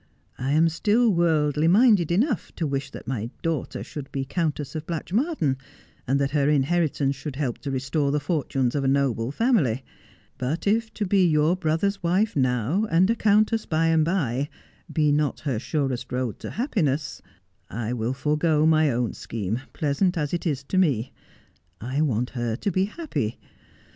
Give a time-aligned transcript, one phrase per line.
[0.39, 4.87] I am still worldly minded enough to wish that my daughter should be Countess of
[4.87, 5.57] Blatchmardean,
[6.07, 9.85] and that her inheritance should help to restore the fortunes of a noble family.
[10.39, 14.49] But if to be your brother's wife now, and a countess by and by,
[14.91, 17.21] be not her surest road to happiness,
[17.69, 21.13] I will forego my own scheme, pleasant as it is to me.
[21.79, 23.39] I want her to be happy.